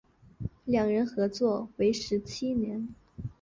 [0.65, 2.87] 两人合作为时七年。